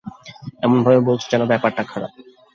[0.63, 2.11] এমনভাবে বলছ যেন ব্যাপারটা খারাপ।